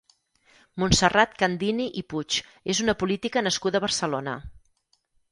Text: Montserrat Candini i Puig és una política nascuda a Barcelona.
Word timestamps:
Montserrat 0.83 1.35
Candini 1.41 1.85
i 2.01 2.01
Puig 2.13 2.37
és 2.75 2.81
una 2.85 2.95
política 3.03 3.43
nascuda 3.49 3.79
a 3.81 3.83
Barcelona. 3.85 4.35